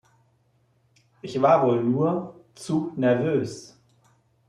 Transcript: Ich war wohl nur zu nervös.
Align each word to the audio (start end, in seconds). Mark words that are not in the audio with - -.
Ich 1.21 1.39
war 1.43 1.61
wohl 1.63 1.83
nur 1.83 2.33
zu 2.55 2.91
nervös. 2.95 3.79